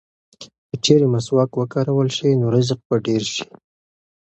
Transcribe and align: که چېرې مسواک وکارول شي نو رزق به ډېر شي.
که 0.69 0.75
چېرې 0.85 1.07
مسواک 1.13 1.51
وکارول 1.55 2.07
شي 2.17 2.29
نو 2.39 2.45
رزق 2.55 2.79
به 2.87 2.95
ډېر 3.05 3.23
شي. 3.33 3.45